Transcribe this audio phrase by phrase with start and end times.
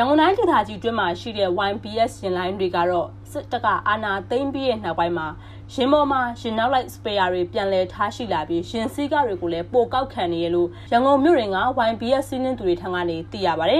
[0.00, 5.26] ရန်ကုန်တိုင်းဒေသကြီးတွင်းမှာရှိတဲ့ YBS ရင်လိုင်းတွေကတော့စစ်တပ်ကအာဏာသိမ်းပြီးတဲ့နောက်ပိုင်းမှာ
[5.74, 11.58] ရင်ပေါ်မှာရင်နောက်လိုက်စပယ်ယာတွေပြန်လည်ထားရှိလာပြီးရင်စည်းကားတွေကိုလည်းပိုကောက်ခံနေရလို့ရန်ကုန်မြို့ရင်က
[11.90, 13.72] YBS စီးနှင်းသူတွေထံကနေသိရပါတ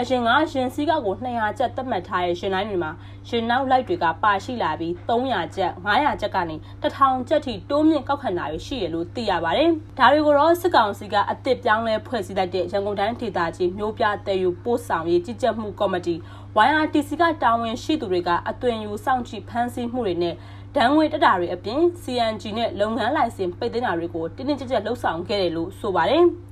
[0.00, 2.92] အရင်ကရှင်စည်းကောက်ကို200ကျပ်သတ်မှတ်ထားတဲ့ရှင်တိုင်းတွေမှာ
[3.28, 16.14] ရှင်နောက်လိုက်တွေကပါရှိလာပြီး300ကျပ်900ကျပ်ကနေ1000ကျပ်ထိတိုးမြင့်ကောက်ခံတာတွေရှိရလို့သိရပါတယ်။ဒါတွေကိုတော့စစ်ကောင်စီကအစ်စ်ပြောင်းလဲဖွဲ့စည်းလိုက်တဲ့ရန်ကုန်တိုင်းဒေသကြီးမျိုးပြတဲ့ယူပို့ဆောင်ရေးကြီးကြပ်မှုကော်မတီ
[16.66, 20.34] YRTC ကတာဝန်ရှိသူတွေကအသွင်ယူစောင့်ကြည့်ဖမ်းဆီးမှုတွေနဲ့
[20.76, 26.24] ဒဏ်ငွေတက်တာတွေအပြင် CNG နဲ့လုပ်ငန်းလိုင်စင်ပိတ်သိမ်းတာတွေကိုတင်းတင်းကြပ်ကြပ်လှုပ်ဆောင်ခဲ့တယ်လို့ဆိုပါတယ်။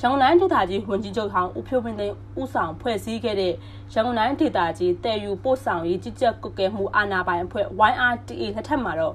[0.00, 3.52] ရန်ကုန်တိုင်းဒေသကြီးဝန်ကြီးချုပ်ဟောင်းဦးဖြိုးမင်းသိန်းဦးဆောင်ဖွဲ့စည်းခဲ့တဲ့
[3.92, 9.14] ရန်ကုန်တိုင်းဒေသကြီးတည်ယူပို့ဆောင်ရေးကြီးကြပ်ကွက်ကဲမှုအာဏာပိုင်အဖွဲ့ YRTA လက်ထက်မှာတော့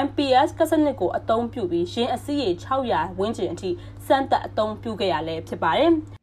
[0.00, 3.70] YPS ကစနစ်ကိုအသုံးပြုပြီးရင်းအစည်းရေ600ဝန်းကျင်အထိ
[4.06, 5.92] စမ်းသပ်အသုံးပြုခဲ့ရလဲဖြစ်ပါတယ်။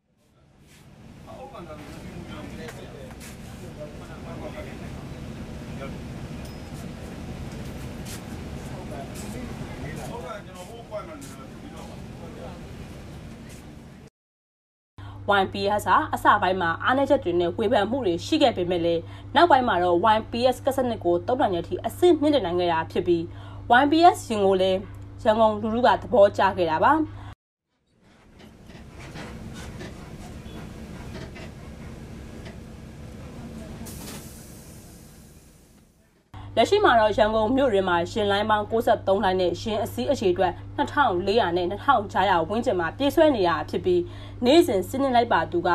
[15.42, 19.02] YPS ဟာအစပိုင်းမှာအားနည်းချက်တွေနဲ့ဝေဖန်မှုတွေရှိခဲ့ပေမဲ့လည်း
[19.36, 23.22] နောက်ပိုင်းမှာတော့ YPS ကစနစ်ကိုတုံ့ပြန်ရတဲ့အထိအဆင့်မြင့်တင်နိုင်ခဲ့တာဖြစ်ပြီး
[23.82, 24.80] YPS ရင်ကိုလည်း
[25.24, 26.94] ရန်ကုန်လူလူကသဘောကျခဲ့တာပါ
[36.58, 44.02] လက်ရှိမှာတော့ရန်ကုန်မြို့ရင်းမှာရှင်လိုင်းပေါင်း63လိုင်းနဲ့ရှင်အစည်းအရေအတွက်2400နဲ့2600ဝန်းကျင်မှာပြည့်စွဲနေရဖြစ်ပြီး
[44.46, 45.70] နေ့စဉ်စီးနှင်းလိုက်ပါသူက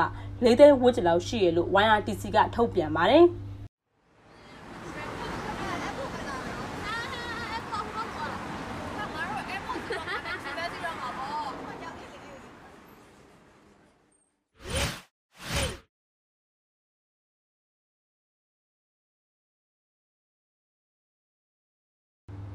[0.44, 3.24] ၄သိန်းဝန်းကျင်လောက်ရှိရလို့ YRTC ကထုတ်ပြန်ပါတယ်။။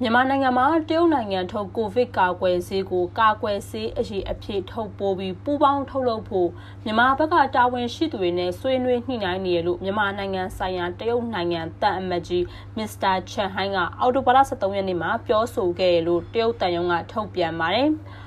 [0.01, 6.50] မြန်မာနိုင်ငံမှာတရုတ်နိုင်ငံထုတ်ကိုဗစ်ကာကွယ်ဆေးကိုကာကွယ်ဆေးအရေးအဖြစ်ထုတ်ပိုးပြီးပူးပေါင်းထုတ်လုပ်ဖို့
[6.85, 12.44] မြန်မာဘက်ကတာဝန်ရှိသူတွေနဲ့ဆွေးနွေးညှိနှိုင်းနေရလို့မြန်မာနိုင်ငံဆိုင်ရာတရုတ်နိုင်ငံတန်အမတ်ကြီး
[12.78, 17.89] မစ္စတာချန်ဟိုင်းကအော်တိုဘာလ23ရက်နေ့မှာပြောဆိုခဲ့ရလို့တရုတ်တန်ယုံကထုတ်ပြန်ပါတယ်။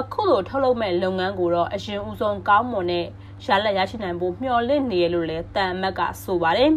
[0.00, 3.06] အခုလိုထုတ်လုပ်မဲ့လုပ်ငန်းကိုတော့အရင်ဦးဆုံးကောင်းမွန်တဲ့
[3.46, 6.70] ရလက်ရရှိနိုင်ဖို့မျှော်လင့်နေရလို့လည်းတန်အမတ်ကဆိုပါတယ်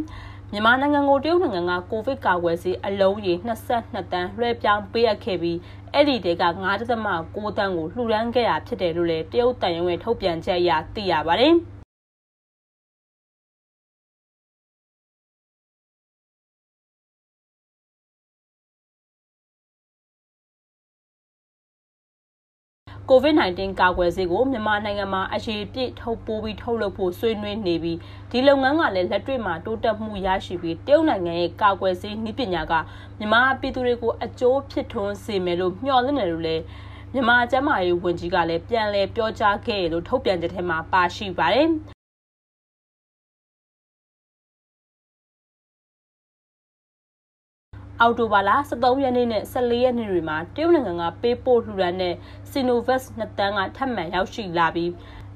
[0.51, 3.33] မြန်မာနိုင်ငံကိုတရုတ်နိုင်ငံကကိုဗစ်ကာကွယ်ဆေးအလုံးရေ
[3.73, 5.57] 22တန်းလွှဲပြောင်းပေးအပ်ခဲ့ပြီး
[5.93, 11.55] အဲ့ဒီတဲက9.6တန်းကိုလှူဒန်းခဲ့ရဖြစ်တယ်လို့လည်းတရုတ်တန်ရုံးရဲ့ထုတ်ပြန်ချက်အရသိရပါတယ်။
[23.09, 27.97] ကိုဗစ် -19 ကာကွယ်ဆေးကိုမြန်မာနိုင်ငံမှာအရေးပြည့်ထုတ်ပိုးပြီးထုတ်လုပ်ဖို့ဆွေးနွေးနေပြီး
[28.31, 32.73] ဒီလုပ်ငန်းကလည်းလက်တွေ့မှာတိုးတက်မှုရရှိပြီးတရုတ်နိုင်ငံရဲ့ကာကွယ်ဆေးနည်းပညာက
[33.17, 36.63] မြန်မာပြည်သူတွေကိုအကျိုးဖြစ်ထွန်းစေမယ်လို့မျှော်လင့်တယ်လို့လည်း
[37.13, 41.69] မြန်မာကျန်းမာရေးဝန်ကြီးကလည်းပြန်လည်ပြောကြားခဲ့ရလို့ထုတ်ပြန်တဲ့ထဲမှာပါရှိပါတယ်။
[48.01, 52.15] အောက်တိုဘာလ23ရက်နေ့နဲ့14ရက်နေ့တွေမှာတရုတ်နိုင်ငံကပေးပို့လှူဒါန်းတဲ့
[52.51, 54.91] Sinovac 2တန်းကထပ်မံရောက်ရှိလာပြီး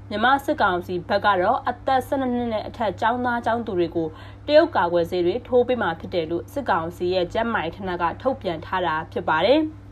[0.10, 4.08] မြန်မာစစ်ကောင်စီဘက်ကတော့အသက်12နှစ်နဲ့အထက်ကျောင်းသားကျောင်းသူတွေကို
[4.48, 9.62] တရုတ်ကာကွယ်ဆေးတွေထိုးပေးမှာဖြစ်တယ်လို့စစ်ကောင်စီရဲ့ကျန်းမာရေးဌာနကထုတ်ပြန်ထားတာဖြစ်ပါတယ်။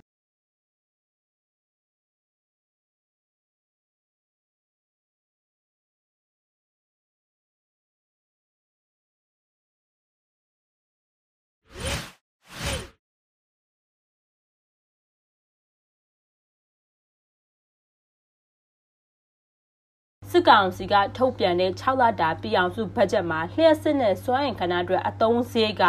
[20.37, 25.83] စစ်ကောင်စီကထုတ်ပြန်တဲ့6လတာပြည်အောင်စုဘတ်ဂျက်မှာလျှက်စစ်နဲ့စွမ်းအင်ခဏအတွက်အသုံးစရိတ်က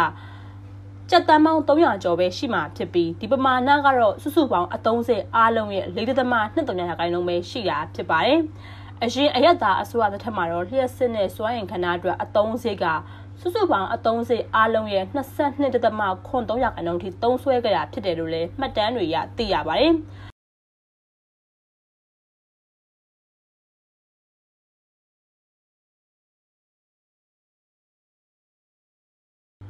[1.09, 8.39] ကျပ်တမ်းပေါင်း300ကျော်ပဲရှိမှာဖြစ်ပြီးဒီပမာဏကတော့စုစုပေါင်းအသုံးစရိတ်အားလုံးရဲ့4.2%ရာခိုင်နှုန်းပဲရှိတာဖြစ်ပါတယ်။
[9.03, 12.85] အရင်အရက်သားအစိုးရတစ်ထက်မှာတော့လျှက်စစ်နဲ့စွမ်းအင်ခဏအတွက်အသုံးစရိတ်က
[13.41, 19.93] စုစုပေါင်းအသုံးစရိတ်အားလုံးရဲ့22.3%ရာခိုင်နှုန်းထိသုံးစွဲကြတာဖြစ်တယ်လို့လည်းမှတ်တမ်းတွေရသိရပါတယ်။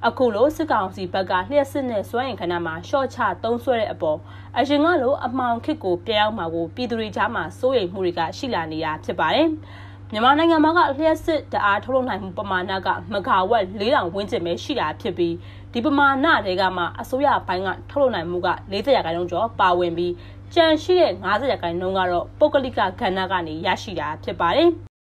[0.05, 4.17] အခုလိုစစ်ကောင်စီဘက်ကလျှက်စစ်နဲ့စွမ်းရင်ခဏမှာရှော့ချသုံးဆွဲတဲ့အပေါ်
[4.57, 9.47] အရင်ကလိုအမှောင်ခစ်ကိုပြောင်းမှာကိုပြည်သူတွေကြားမှာစိုးရိမ်မှုတွေကရှိလာနေတာဖြစ်ပါတယ်။
[10.11, 15.35] မြန်မာနိုင်ငံမှာကလျှက်စစ်တအားထုတ်လုပ်နိုင်မှုပမာဏကမဂါဝက်4000ဝန်းကျင်ပဲရှိတာဖြစ်ပြီး
[15.73, 20.13] ဒီပမာဏတွေကမှအစိုးရဘိုင်းကထုတ်လုပ်နိုင်မှုက40ရာခိုင်နှုန်းကျော်ပါဝင်ပြီး
[20.53, 23.01] ကြန့်ရှိတဲ့90ရာခိုင်နှုန်းကတော့ပုဂ္ဂလိကကဏ္ဍ
[23.31, 24.71] ကနေရရှိတာဖြစ်ပါတယ်။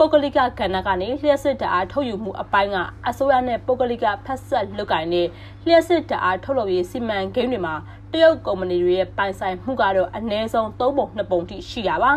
[0.00, 2.76] ပုဂ္ဂလိကကဏ္ဍကနေလျှက်စစ်တအားထုတ်ယူမှုအပိုင်းက
[3.08, 5.26] အစိုးရနဲ့ပုဂ္ဂလိကဖက်ဆက်လုပ်ကိုင်တဲ့
[5.66, 7.74] လျှက်စစ်တအားထုတ်လုပ်ရေးစီမံကိန်းတွေမှာ
[8.12, 12.12] တရုတ်ကုမ္ပဏီတွေရဲ့ပိုင်ဆိုင်မှုကတော့အနည်းဆုံး၃ပုံ၂ပုံထိရှိတာပါ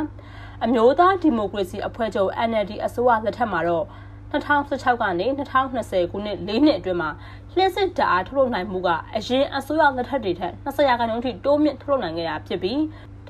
[0.64, 3.86] အမျိုးသားဒီမိုကရေစီအဖွဲ့ချုပ် NLD အစိုးရလက်ထက်မှာတော့
[4.32, 5.28] 2016ကနေ
[5.70, 7.10] 2020ခုနှစ်၄နှစ်အတွင်းမှာ
[7.56, 12.80] လျှက်စစ်တအားထုတ်လုပ်နိုင်မှုကအရင်အစိုးရလက်ထက်တွေထက်20ရာခိုင်နှုန်းထိတိုးမြင့်ထုတ်လုပ်နိုင်ခဲ့တာဖြစ်ပြီး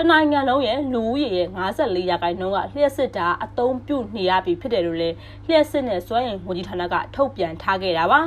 [0.01, 5.15] တနိုင်ငံလုံးရဲ့လူဦးရေရဲ့54ရာခိုင်နှုန်းကလျှက်စစ်တာအသုံးပြုနေရပြီဖြစ်တယ်လို့လည်း
[5.47, 8.21] လျှက်စစ်နဲ့စွမ်းအင်ဝန်ကြီးဌာနကထုတ်ပြန်ထားခဲ့တာပါ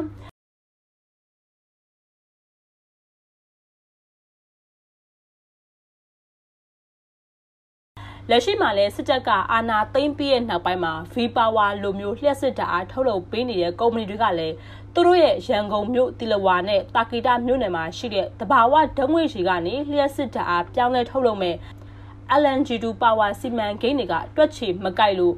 [8.31, 14.55] လက်ရှိမှာလည်းစစ်တပ်ကအာဏာသိမ်းပြီးရဲ့နောက်ပိုင်းမှာ V Power လိုမျိုးလျှက်စစ်ဓာတ်အားထုတ်လုပ်ပေးနေတဲ့ကုမ္ပဏီတွေကလည်း
[14.95, 21.57] သူတို့ရဲ့ရန်ကုန်မြို့တီလဝါနဲ့တာကီတာမြို့နယ်မှာရှိတဲ့တဘာဝဓာတ်ငွေရှိကနေလျှက်စစ်ဓာတ်အားပြောင်းလဲထုတ်လုပ်မဲ့
[22.41, 25.35] LNG2 Power စီမံကိန်းတွေကတွက်ချေမကိုက်လို့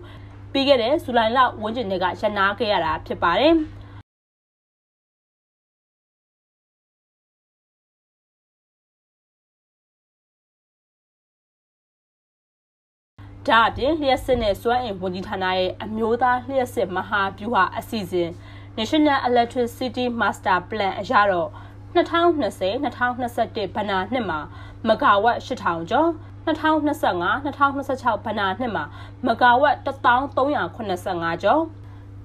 [0.52, 3.54] ပြီးခဲ့တဲ့ဇူလိုင်လဝန်းကျင်တွေကရနာခဲ့ရတာဖြစ်ပါတယ်။
[13.48, 18.30] ဒါအပြင်လျှက်စစ်နဲ့စွမ်းအင်ဝန်ကြီးဌာနရဲ့အမျိုးသားလျှက်စစ်မဟာဗျူဟာအစီအစဉ်
[18.78, 21.48] National Electricity Master Plan အရတော့
[21.94, 24.40] 2020-2021ဘဏ္ဍာနှစ်မှာ
[24.88, 26.10] မဂါဝက်8000ကျော်
[26.46, 28.84] 2025-2026ဘဏ္ဍာနှစ်မှာ
[29.26, 31.62] မဂါဝက်1385ကျော်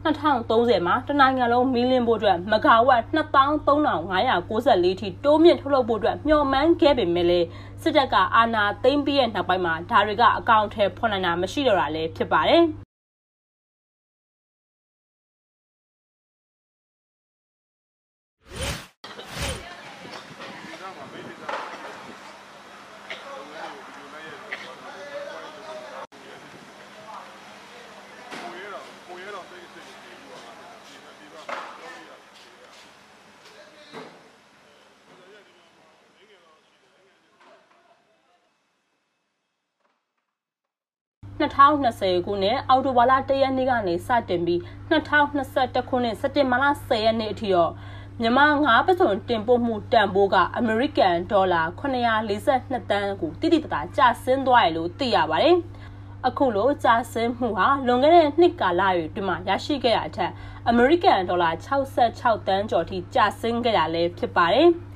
[0.06, 7.48] 2030မှာတနိုင်ငံလုံးမီလီယံဖို့အတွက်မဂါဝက်23,594ထိတိုးမြင့်ထုတ်လုပ်ဖို့အတွက်မျှော်မှန်းခဲ့ပေမဲ့လည်း
[7.82, 12.64] စစ်တပ်ကအာဏာသိမ်းပြီးတဲ့နောက်ပိုင်းမှာဒါတွေကအကောင့်ထဲဖွင့်နိုင်တာမရှိတော့တာလည်းဖြစ်ပါတယ်။
[41.40, 44.60] 2020ခုနှစ်အောက်တိုဘာလ1ရက်နေ့ကနေစတင်ပြီး
[44.90, 47.72] 2021ခုနှစ်စက်တင်ဘာလ10ရက်နေ့အထိတော့
[48.22, 55.56] မြန်မာငါးပစုံတင်ပို့မှုတန်ဖိုးကအမေရိကန်ဒေါ်လာ942တန်းကိုတိတိတသားကျဆင်းသွားရလို့သိရပါတယ်။
[56.28, 60.32] အခုလိုကျဆင်းမှုဟာလွန်ခဲ့တဲ့နှစ်ကာလတွေအတွင်းမှာရရှိခဲ့တာအထက်
[60.70, 61.50] အမေရိကန်ဒေါ်လာ
[62.00, 64.70] 66တန်းကျော်ထိကျဆင်းခဲ့တာလည်းဖြစ်ပါတယ်။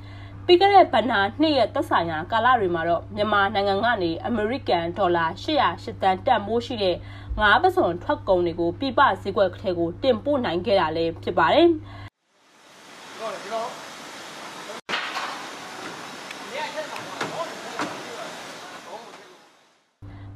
[0.46, 6.96] ပြီးခဲ့တဲ့ဗဏ္ဍာနှစ်ရက်သက်ဆိုင်ရာကာလတွေမှာတော့မြန်မာနိုင်ငံကနေအမေရိကန်ဒေါ်လာ808တန်တန်မိုးရှိတဲ့
[7.40, 11.68] ငါးပစုံထွက်ကုန်တွေကိုပြပဈေးကွက်ထဲကိုတင်ပို့နိုင်ခဲ့တာလည်းဖြစ်ပါတယ်။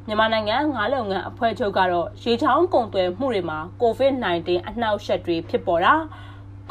[0.07, 5.95] မြန်မာနိုင်ငံငါးလုံငန်းအဖွဲ့ချုပ်ကတော့ရေချောင်းကုန်သွယ်မှုတွေမှာ COVID-19 အနှောက်အယှက်တွေဖြစ်ပေါ်တာ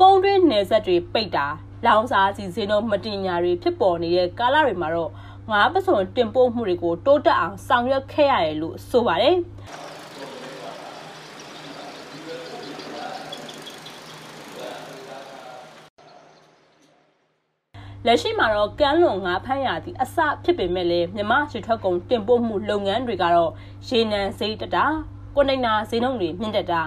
[0.01, 1.47] ကုန်တွင်းနယ်စပ်တွေပိတ်တာ
[1.85, 5.11] လောင်စာစီဈေးနှုန်းမတင်ညာတွေဖြစ်ပေါ်နေတဲ့ကာလတွေမှာတော့
[5.51, 9.37] ငါးပစုံတင်ပို့မှုတွေကိုတိုးတက်အောင်ဆောင်ရွက်ခဲ့ရတယ်လို့ဆိုပါတယ်
[18.05, 23.51] လက်ရှိမှာတော့ကမ်းလွန်ငါးဖမ်းရသည့်အစဖြစ်ပေမဲ့လည်းမြမရွှေထွက်ကုန်တင်ပို့မှုလုပ်ငန်းတွေကတော့
[23.87, 24.85] ရေနံဈေးတက်တာ
[25.35, 26.81] ကွန်တိန်နာဈေးနှုန်းတွေမြင့်တက်တာ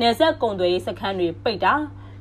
[0.00, 1.74] နယ်စပ်ကုန်သွယ်ရေးစခန်းတွေပိတ်တာ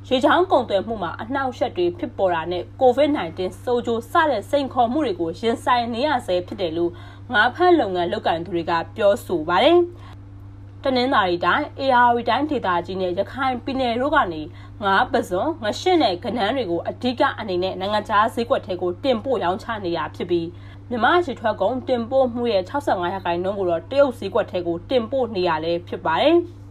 [0.09, 6.91] ရေချောင်းကုန်သွယ်မှုမှာအနှောက်အယှက်တွေဖြစ်ပေါ်တာနဲ့ COVID-19 စိုးကျိုးစတဲ့စိန်ခေါ်မှုတွေကိုရင်ဆိုင်နေရဆဲဖြစ်တယ်လို့
[7.33, 9.77] ငါးဖက်လုပ်ငန်းလုပ်ကိုင်သူတွေကပြောဆိုပါတယ်။
[10.83, 14.41] တနင်္သာရီတိုင်း AR တိုင်းဒေသကြီးနဲ့ရခိုင်ပြည်နယ်တို့ကနေ
[14.83, 20.47] ငါးပစုံငရှင်းနဲ့ကနန်းတွေကိုအဓိကအနေနဲ့နိုင်ငံခြားဈေးကွက်ထဲကိုတင်ပို့ရောင်းချနေရဖြစ်ပြီး
[20.89, 26.37] မြမရှိထွက်ကုန်တင်ပို့မှုရဲ့65ရာခိုင်နှုန်းကိုတော့တရုတ်ဈေးကွက်ထဲကိုတင်ပို့နေရလဲဖြစ်ပါတယ်။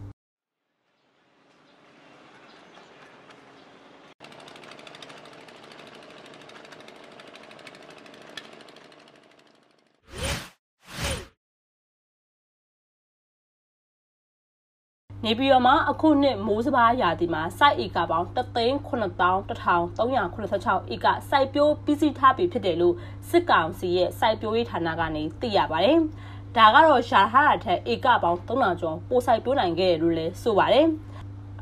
[15.29, 22.95] နေပြည်တော်မှာအခုနှစ်မိုးစဘာရာသီမှာစိုက်ဧကပေါင်း3,9386ဧကစိုက်ပျိုးပြီးစီးထားပြီဖြစ်တယ်လို့
[23.29, 25.99] စစ်ကောင်စီရဲ့စိုက်ပျိုးရေးဌာနကနေသိရပါတယ်။
[26.55, 30.87] ဒဒါကတော့ရှာဟာရထက်ဧကပေါင်း3000ကျော်ပိုဆိုင်တိုးနိုင်ခဲ့တယ်လို့လည်းဆိုပါတယ်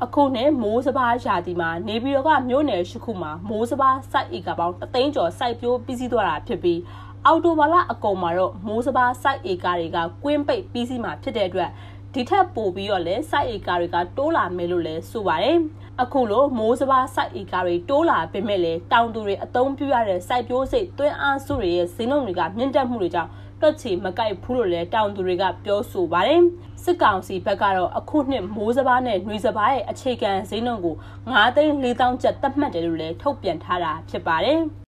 [0.04, 6.80] အခုနဲ့မိုးစဘာရာသီမှာနေပြည်တော်ကမြို့နယ်ရှိခုမှာမိုးစဘာစိုက်ဧကပေါင်း3သိန်းကျော်စိုက်ပျိုးပြီးစီးသွားတာဖြစ်ပြီး
[7.26, 11.70] အော်တိုဘာလအကုန်မှာတော့မိုးစဘာစိုက်ဧကတွေကကွင်းပိတ်ပြီးစီးမှာဖြစ်တဲ့အတွက်
[12.16, 15.58] ဒီထက်ပိုပြီးတော့လည်းစိုက်ဧကတွေကတိုးလာမယ်လို့လည်းဆိုပါတယ်
[16.02, 23.30] အခုလိုမိုးစဘာစိုက်ဧကတွေတိုးလာပေမဲ့လည်းတောင်သူတွေအသုံးပြုရတဲ့စိုက်ပျိုးစိတ်သွင်းအားစုတွေရဲ့ဈေးနှုန်းတွေကမြင့်တက်မှုတွေကြောင့်
[23.60, 26.42] တွက်ချီမကိုက်ဘူးလို့လည်းတောင်သူတွေကပြောဆိုပါတယ်
[26.84, 30.96] စစ်ကောင်စီဘက်ကတော့အခုနှစ်မိုးစဘာနဲ့နှွေစဘာရဲ့အခြေခံဈေးနှုန်းကို
[31.26, 34.85] 9သိန်း4000ကျပ်သတ်မှတ်တယ်လို့လည်းထုတ်ပြန်ထားတာဖြစ်ပါတယ်